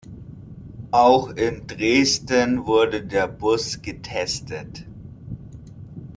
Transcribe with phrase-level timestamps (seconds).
[0.89, 4.87] Auch in Dresden wurde der Bus getestet.